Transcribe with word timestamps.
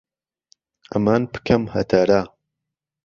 ئهمان 0.91 1.21
پکهم 1.33 1.63
ههتەره 1.73 2.21